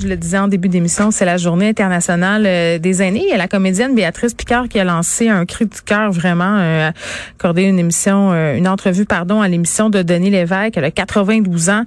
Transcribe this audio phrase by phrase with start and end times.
[0.00, 3.22] Je le disais en début d'émission, c'est la journée internationale euh, des aînés.
[3.22, 6.56] Il y a la comédienne Béatrice Picard qui a lancé un cri du cœur vraiment,
[6.56, 6.90] euh,
[7.38, 10.78] accordé une émission, euh, une entrevue, pardon, à l'émission de Denis Lévesque.
[10.78, 11.84] Elle a 92 ans.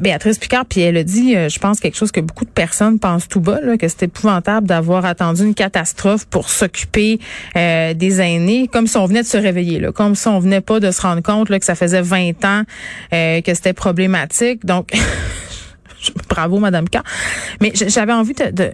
[0.00, 3.28] Béatrice Picard, puis elle a dit, je pense quelque chose que beaucoup de personnes pensent
[3.28, 7.20] tout bas, là, que c'est épouvantable d'avoir attendu une catastrophe pour s'occuper
[7.54, 10.90] des aînés, comme si on venait de se réveiller, comme si on venait pas de
[10.90, 12.62] se rendre compte que ça faisait 20 ans
[13.12, 14.66] que c'était problématique.
[14.66, 14.90] Donc
[16.28, 16.98] Bravo, Madame K.
[17.60, 18.72] Mais j'avais envie de,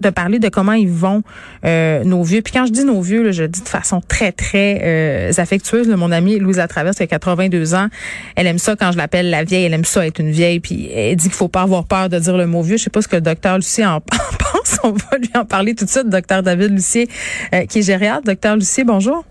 [0.00, 1.22] de, parler de comment ils vont,
[1.64, 2.42] euh, nos vieux.
[2.42, 5.32] Puis quand je dis nos vieux, là, je le dis de façon très, très euh,
[5.36, 5.88] affectueuse.
[5.88, 7.88] mon amie Louise Latraverse, qui a 82 ans,
[8.36, 9.64] elle aime ça quand je l'appelle la vieille.
[9.64, 10.60] Elle aime ça être une vieille.
[10.60, 12.76] Puis elle dit qu'il faut pas avoir peur de dire le mot vieux.
[12.76, 14.78] Je sais pas ce que le docteur Lucier en, pense.
[14.82, 16.08] On va lui en parler tout de suite.
[16.08, 17.08] Docteur David Lucier,
[17.54, 18.24] euh, qui est gériatre.
[18.24, 19.24] Docteur Lucier, bonjour.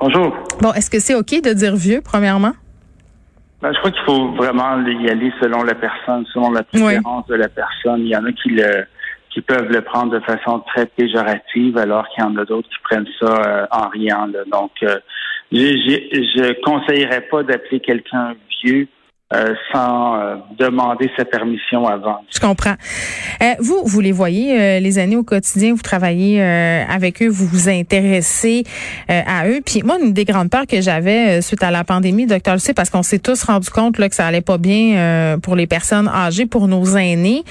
[0.00, 0.34] Bonjour.
[0.60, 2.54] Bon, est-ce que c'est OK de dire vieux, premièrement?
[3.62, 7.36] Ben, je crois qu'il faut vraiment y aller selon la personne, selon la préférence de
[7.36, 8.00] la personne.
[8.00, 8.84] Il y en a qui le
[9.30, 12.82] qui peuvent le prendre de façon très péjorative, alors qu'il y en a d'autres qui
[12.82, 14.28] prennent ça euh, en riant.
[14.50, 14.98] Donc, euh,
[15.50, 18.88] je, je, je conseillerais pas d'appeler quelqu'un vieux
[19.34, 22.18] euh, sans euh, demander sa permission avant.
[22.34, 22.74] Je comprends.
[23.42, 27.68] Euh, vous, vous les voyez, les années au quotidien, vous travaillez avec eux, vous vous
[27.68, 28.64] intéressez
[29.08, 29.60] à eux.
[29.64, 32.90] Puis moi, une des grandes peurs que j'avais suite à la pandémie, docteur Lucie, parce
[32.90, 36.46] qu'on s'est tous rendu compte là, que ça allait pas bien pour les personnes âgées,
[36.46, 37.42] pour nos aînés.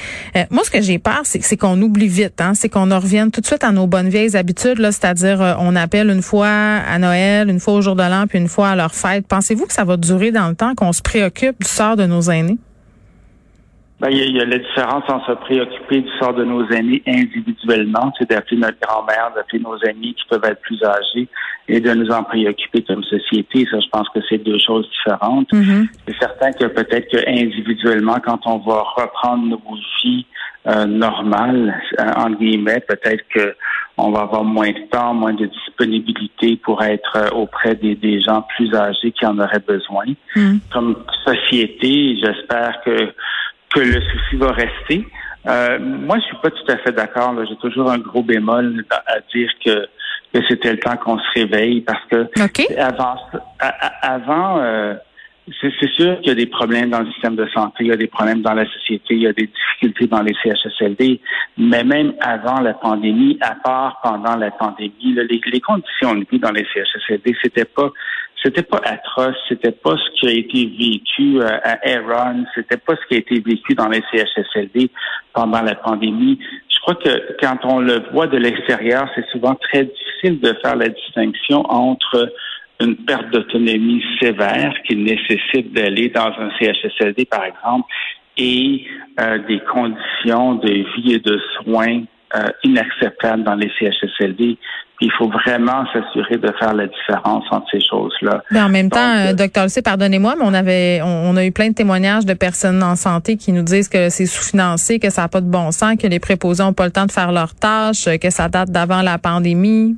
[0.50, 2.42] moi, ce que j'ai peur, c'est qu'on oublie vite.
[2.42, 5.58] Hein, c'est qu'on en revienne tout de suite à nos bonnes vieilles habitudes, là, c'est-à-dire
[5.60, 8.70] on appelle une fois à Noël, une fois au jour de l'an, puis une fois
[8.70, 9.28] à leur fête.
[9.28, 12.58] Pensez-vous que ça va durer dans le temps, qu'on se préoccupe sort de nos aînés?
[14.02, 18.12] Ben, il, y a, la différence en se préoccuper du sort de nos aînés individuellement,
[18.18, 21.28] c'est d'appeler notre grand-mère, d'appeler nos amis qui peuvent être plus âgés
[21.68, 23.68] et de nous en préoccuper comme société.
[23.70, 25.52] Ça, je pense que c'est deux choses différentes.
[25.54, 25.88] Mm-hmm.
[26.08, 29.62] C'est certain que peut-être que individuellement, quand on va reprendre nos
[30.04, 30.26] vies
[30.68, 33.56] euh, normales, euh, en guillemets, peut-être que
[34.04, 38.22] on va avoir moins de temps, moins de disponibilité pour être euh, auprès des, des
[38.22, 40.06] gens plus âgés qui en auraient besoin.
[40.36, 40.58] Mm.
[40.72, 40.96] Comme
[41.26, 43.14] société, j'espère que
[43.74, 45.08] que le souci va rester.
[45.48, 47.34] Euh, moi, je suis pas tout à fait d'accord.
[47.48, 49.88] J'ai toujours un gros bémol à dire que,
[50.34, 52.28] que c'était le temps qu'on se réveille parce que
[52.78, 53.16] avant,
[54.02, 54.94] avant euh,
[55.60, 57.98] c'est sûr qu'il y a des problèmes dans le système de santé, il y a
[57.98, 61.20] des problèmes dans la société, il y a des difficultés dans les CHSLD,
[61.58, 66.40] mais même avant la pandémie, à part pendant la pandémie, les, les, conditions de vie
[66.40, 67.90] dans les CHSLD, c'était pas
[68.44, 72.96] c'était pas atroce, c'était pas ce qui a été vécu euh, à Aaron, c'était pas
[72.96, 74.90] ce qui a été vécu dans les CHSLD
[75.34, 76.40] pendant la pandémie.
[76.70, 80.76] Je crois que quand on le voit de l'extérieur, c'est souvent très difficile de faire
[80.76, 82.34] la distinction entre
[82.82, 87.88] une perte d'autonomie sévère qui nécessite d'aller dans un CHSLD, par exemple,
[88.38, 88.86] et
[89.20, 92.04] euh, des conditions de vie et de soins
[92.36, 94.58] euh, inacceptables dans les CHSLD.
[95.02, 98.44] il faut vraiment s'assurer de faire la différence entre ces choses-là.
[98.52, 101.70] Mais en même temps, euh, docteur Lucie, pardonnez-moi, mais on avait, on, a eu plein
[101.70, 105.28] de témoignages de personnes en santé qui nous disent que c'est sous-financé, que ça n'a
[105.28, 108.06] pas de bon sens, que les préposés n'ont pas le temps de faire leurs tâches,
[108.06, 109.98] que ça date d'avant la pandémie.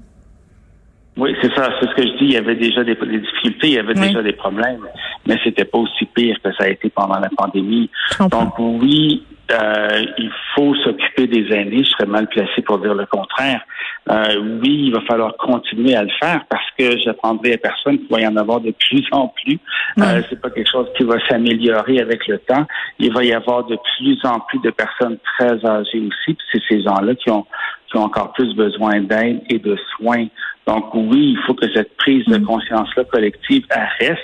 [1.15, 1.69] Oui, c'est ça.
[1.79, 2.25] C'est ce que je dis.
[2.25, 4.81] Il y avait déjà des, difficultés, il y avait déjà des problèmes,
[5.27, 7.89] mais c'était pas aussi pire que ça a été pendant la pandémie.
[8.31, 11.83] Donc oui, euh, il faut s'occuper des aînés.
[11.83, 13.61] Je serais mal placé pour dire le contraire.
[14.09, 18.09] Euh, oui, il va falloir continuer à le faire parce que j'apprendrai à personne qu'il
[18.09, 19.59] va y en avoir de plus en plus.
[19.99, 22.65] Euh, c'est pas quelque chose qui va s'améliorer avec le temps.
[22.99, 26.33] Il va y avoir de plus en plus de personnes très âgées aussi.
[26.33, 27.45] Puis c'est ces gens-là qui ont,
[27.89, 30.27] qui ont encore plus besoin d'aide et de soins.
[30.67, 32.45] Donc oui, il faut que cette prise de mm.
[32.45, 33.65] conscience-là collective
[33.99, 34.19] reste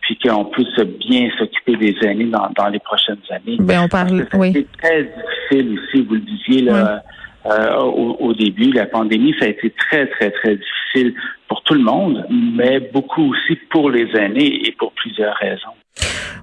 [0.00, 0.74] puis qu'on puisse
[1.06, 3.58] bien s'occuper des aînés dans, dans, les prochaines années.
[3.60, 4.52] Ben, on parle, oui.
[4.52, 7.02] C'est très difficile aussi, vous le disiez là,
[7.46, 11.14] euh, au, au, début, la pandémie, ça a été très, très, très difficile
[11.48, 15.74] pour tout le monde, mais beaucoup aussi pour les aînés et pour plusieurs raisons.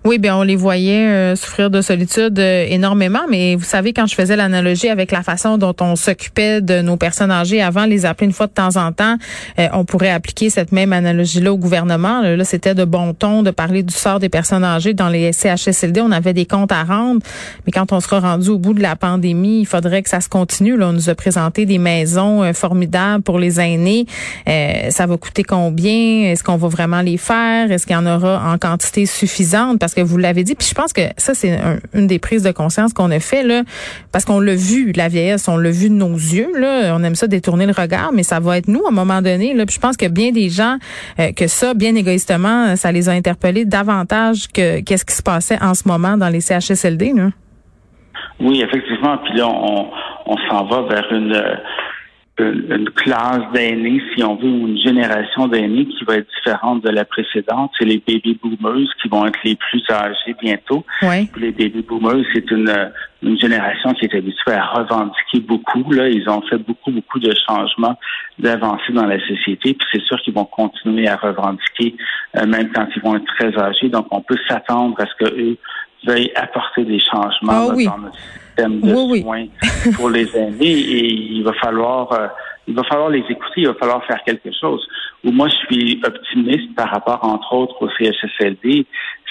[0.07, 4.05] Oui, bien on les voyait euh, souffrir de solitude euh, énormément, mais vous savez quand
[4.05, 8.05] je faisais l'analogie avec la façon dont on s'occupait de nos personnes âgées avant, les
[8.05, 9.17] appeler une fois de temps en temps,
[9.59, 12.21] euh, on pourrait appliquer cette même analogie-là au gouvernement.
[12.21, 15.99] Là, c'était de bon ton de parler du sort des personnes âgées dans les CHSLD.
[15.99, 17.19] On avait des comptes à rendre,
[17.65, 20.29] mais quand on sera rendu au bout de la pandémie, il faudrait que ça se
[20.29, 20.77] continue.
[20.77, 24.05] Là, on nous a présenté des maisons formidables pour les aînés.
[24.45, 26.31] ça va coûter combien?
[26.31, 27.71] Est-ce qu'on va vraiment les faire?
[27.71, 29.46] Est-ce qu'il y en aura en quantité suffisante?
[29.79, 30.55] Parce que vous l'avez dit.
[30.55, 31.57] Puis je pense que ça, c'est
[31.93, 33.63] une des prises de conscience qu'on a fait, là,
[34.11, 36.51] parce qu'on l'a vu, la vieillesse, on l'a vu de nos yeux.
[36.57, 36.95] Là.
[36.95, 39.53] On aime ça détourner le regard, mais ça va être nous à un moment donné.
[39.53, 39.65] Là.
[39.65, 40.77] Puis je pense que bien des gens,
[41.19, 45.61] euh, que ça, bien égoïstement, ça les a interpellés davantage que qu'est-ce qui se passait
[45.61, 47.13] en ce moment dans les CHSLD.
[47.13, 47.29] Là.
[48.39, 49.17] Oui, effectivement.
[49.25, 49.87] Puis là, on,
[50.25, 51.33] on s'en va vers une
[52.39, 56.89] une classe d'aînés, si on veut, ou une génération d'aînés qui va être différente de
[56.89, 57.71] la précédente.
[57.77, 60.85] C'est les baby boomers qui vont être les plus âgés bientôt.
[61.01, 61.29] Oui.
[61.37, 62.91] Les baby boomers, c'est une,
[63.23, 65.91] une génération qui est habituée à revendiquer beaucoup.
[65.91, 67.97] Là, ils ont fait beaucoup, beaucoup de changements,
[68.37, 69.73] d'avancées dans la société.
[69.73, 71.95] Puis c'est sûr qu'ils vont continuer à revendiquer,
[72.37, 73.89] euh, même quand ils vont être très âgés.
[73.89, 75.57] Donc, on peut s'attendre à ce qu'eux
[76.05, 79.45] veuillent apporter des changements ah dans notre système de soins
[79.95, 82.27] pour les aînés et il va falloir euh,
[82.67, 84.85] il va falloir les écouter, il va falloir faire quelque chose.
[85.23, 88.85] Où moi je suis optimiste par rapport entre autres au CHSLD,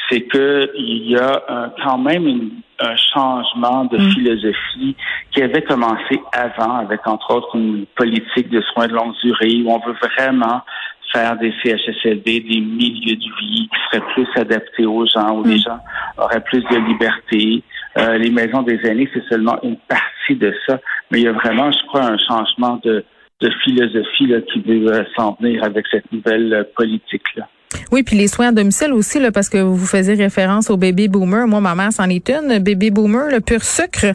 [0.08, 4.10] c'est que il y a quand même un changement de mm.
[4.12, 4.96] philosophie
[5.32, 9.70] qui avait commencé avant avec entre autres une politique de soins de longue durée où
[9.70, 10.62] on veut vraiment
[11.12, 15.56] faire des CHSLD, des milieux de vie qui seraient plus adaptés aux gens, où les
[15.56, 15.60] mm.
[15.60, 15.80] gens
[16.18, 17.62] auraient plus de liberté.
[17.98, 20.78] Euh, les maisons des aînés, c'est seulement une partie de ça,
[21.10, 23.04] mais il y a vraiment, je crois, un changement de,
[23.40, 27.48] de philosophie là, qui veut euh, s'en venir avec cette nouvelle euh, politique-là.
[27.92, 31.08] Oui, puis les soins à domicile aussi, là, parce que vous faisiez référence au baby
[31.08, 31.46] boomer.
[31.46, 34.06] Moi, ma mère s'en est une, baby boomer, le pur sucre.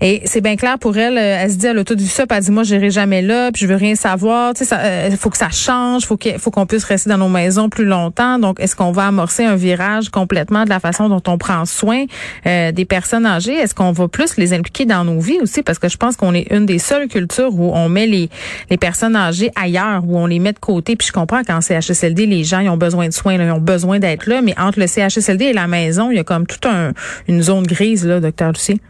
[0.00, 1.16] Et c'est bien clair pour elle.
[1.16, 3.52] Euh, elle se dit, elle a tout vu ça, elle dit, moi, j'irai jamais là,
[3.52, 4.54] puis je veux rien savoir.
[4.54, 7.18] Tu sais, il euh, faut que ça change, faut qu'il faut qu'on puisse rester dans
[7.18, 8.38] nos maisons plus longtemps.
[8.38, 12.04] Donc, est-ce qu'on va amorcer un virage complètement de la façon dont on prend soin
[12.46, 13.54] euh, des personnes âgées?
[13.54, 15.62] Est-ce qu'on va plus les impliquer dans nos vies aussi?
[15.62, 18.28] Parce que je pense qu'on est une des seules cultures où on met les
[18.70, 20.96] les personnes âgées ailleurs, où on les met de côté.
[20.96, 23.98] Puis je comprends qu'en CHSLD, les gens ils ont besoin de soins, ils ont besoin
[23.98, 26.92] d'être là, mais entre le CHSLD et la maison, il y a comme toute un,
[27.28, 28.80] une zone grise, là, docteur Lucie.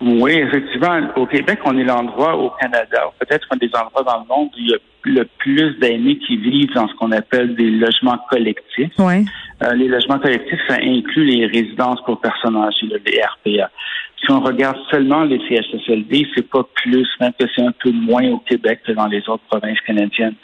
[0.00, 1.00] Oui, effectivement.
[1.16, 4.58] Au Québec, on est l'endroit au Canada, peut-être un des endroits dans le monde où
[4.58, 8.92] il y a le plus d'aînés qui vivent dans ce qu'on appelle des logements collectifs.
[8.98, 9.24] Ouais.
[9.62, 13.70] Euh, les logements collectifs, ça inclut les résidences pour personnes âgées, les RPA.
[14.20, 18.28] Si on regarde seulement les CHSLD, c'est pas plus, même que c'est un peu moins
[18.30, 20.34] au Québec que dans les autres provinces canadiennes.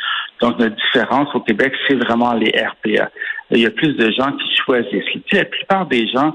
[0.40, 3.10] Donc, notre différence au Québec, c'est vraiment les RPA.
[3.50, 5.04] Il y a plus de gens qui choisissent.
[5.32, 6.34] La plupart des gens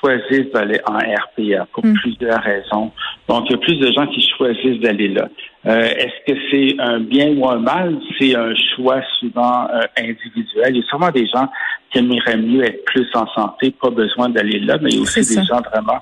[0.00, 1.94] choisissent d'aller en RPA pour mm.
[1.94, 2.92] plusieurs raisons.
[3.28, 5.28] Donc, il y a plus de gens qui choisissent d'aller là.
[5.66, 7.98] Euh, Est-ce que c'est un bien ou un mal?
[8.18, 10.70] C'est un choix souvent euh, individuel.
[10.70, 11.48] Il y a sûrement des gens
[11.90, 15.02] qui aimeraient mieux être plus en santé, pas besoin d'aller là, mais il y a
[15.02, 16.00] aussi des gens vraiment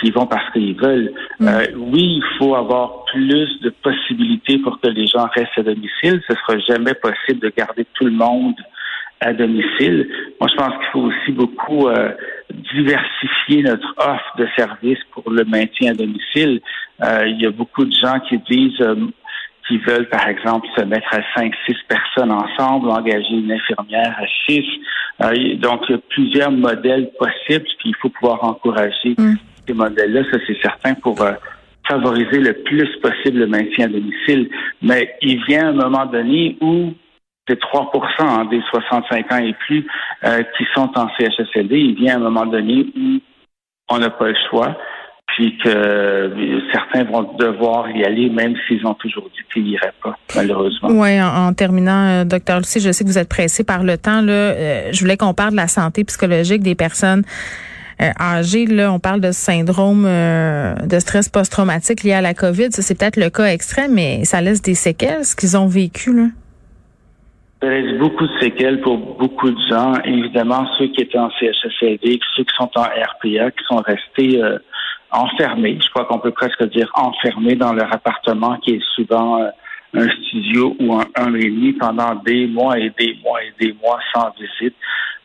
[0.00, 1.12] qui vont parce qu'ils veulent.
[1.40, 1.48] Mm.
[1.48, 6.22] Euh, oui, il faut avoir plus de possibilités pour que les gens restent à domicile.
[6.28, 8.54] Ce sera jamais possible de garder tout le monde
[9.20, 10.08] à domicile.
[10.40, 12.12] Moi, je pense qu'il faut aussi beaucoup euh,
[12.72, 16.60] diversifier notre offre de services pour le maintien à domicile.
[17.02, 18.94] Euh, il y a beaucoup de gens qui disent euh,
[19.66, 24.26] qu'ils veulent, par exemple, se mettre à cinq, six personnes ensemble, engager une infirmière à
[24.46, 24.64] six.
[25.56, 29.34] donc, il y a plusieurs modèles possibles, puis il faut pouvoir encourager mm.
[29.68, 31.16] Ces modèles-là, ça c'est certain, pour
[31.88, 34.50] favoriser le plus possible le maintien à domicile.
[34.82, 36.92] Mais il vient un moment donné où
[37.48, 39.86] c'est 3% hein, des 65 ans et plus
[40.24, 41.76] euh, qui sont en CHSLD.
[41.76, 43.18] Il vient un moment donné où
[43.88, 44.76] on n'a pas le choix,
[45.28, 49.94] puis que euh, certains vont devoir y aller, même s'ils ont toujours dit qu'ils n'iraient
[50.02, 50.90] pas, malheureusement.
[50.90, 54.20] Oui, en, terminant, euh, docteur Lucie, je sais que vous êtes pressé par le temps.
[54.20, 57.22] Là, je voulais qu'on parle de la santé psychologique des personnes
[58.00, 58.66] âgées.
[58.66, 62.70] Là, on parle de syndrome de stress post-traumatique lié à la COVID.
[62.70, 66.14] Ça, c'est peut-être le cas extrême, mais ça laisse des séquelles, ce qu'ils ont vécu.
[66.14, 66.28] Là.
[67.60, 69.94] Ça laisse beaucoup de séquelles pour beaucoup de gens.
[70.04, 74.58] Évidemment, ceux qui étaient en CHSLD, ceux qui sont en RPA, qui sont restés euh,
[75.10, 75.76] enfermés.
[75.82, 79.48] Je crois qu'on peut presque dire enfermés dans leur appartement, qui est souvent euh,
[79.94, 81.32] un studio ou un un
[81.80, 84.76] pendant des mois et des mois et des mois sans visite.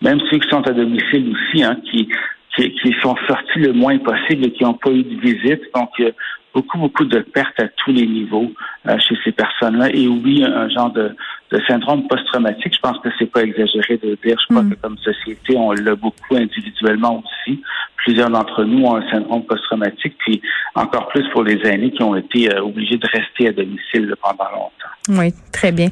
[0.01, 2.09] Même ceux qui sont à domicile aussi, hein, qui,
[2.55, 5.61] qui, sont sortis le moins possible et qui n'ont pas eu de visite.
[5.73, 6.11] Donc, il y a
[6.53, 8.51] beaucoup, beaucoup de pertes à tous les niveaux
[8.87, 9.89] euh, chez ces personnes-là.
[9.93, 11.15] Et oui, un genre de,
[11.51, 14.37] de syndrome post-traumatique, je pense que c'est pas exagéré de dire.
[14.39, 14.69] Je crois mm.
[14.69, 17.61] que comme société, on l'a beaucoup individuellement aussi.
[17.97, 20.41] plusieurs d'entre nous ont un syndrome post-traumatique, puis
[20.75, 24.49] encore plus pour les aînés qui ont été euh, obligés de rester à domicile pendant
[24.51, 24.92] longtemps.
[25.09, 25.89] Oui, très bien.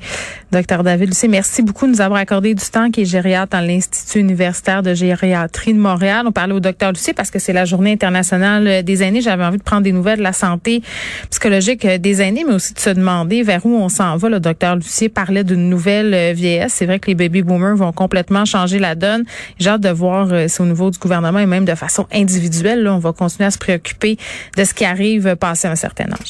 [0.53, 3.65] Docteur David Lucie, merci beaucoup de nous avoir accordé du temps qui est gériatre dans
[3.65, 6.25] l'Institut universitaire de gériatrie de Montréal.
[6.27, 9.19] On parlait au docteur Lucie parce que c'est la journée internationale des aînés.
[9.19, 10.81] J'avais envie de prendre des nouvelles de la santé
[11.29, 14.29] psychologique des aînés, mais aussi de se demander vers où on s'en va.
[14.29, 16.73] Le docteur Lucie parlait d'une nouvelle vieillesse.
[16.75, 19.25] C'est vrai que les baby boomers vont complètement changer la donne.
[19.59, 22.83] J'ai hâte de voir euh, si au niveau du gouvernement et même de façon individuelle,
[22.83, 24.17] là, on va continuer à se préoccuper
[24.55, 26.29] de ce qui arrive passé un certain âge.